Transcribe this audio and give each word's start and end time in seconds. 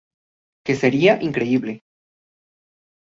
Que 0.65 0.73
sería 0.81 1.13
increíble. 1.29 1.73